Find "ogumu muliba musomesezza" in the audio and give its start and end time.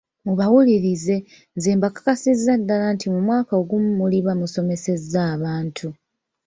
3.61-5.19